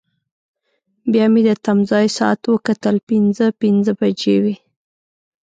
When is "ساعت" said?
2.17-2.41